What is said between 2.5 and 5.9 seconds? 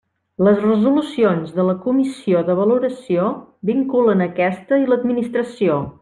valoració vinculen aquesta i l'Administració.